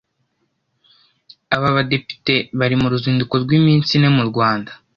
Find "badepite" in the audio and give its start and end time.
1.75-2.35